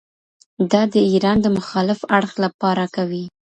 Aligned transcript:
دا 0.71 0.81
د 0.93 0.95
ايران 1.09 1.37
د 1.41 1.47
مخالف 1.57 1.99
اړخ 2.17 2.31
له 2.43 2.49
پاره 2.61 2.85
کوي. 2.95 3.23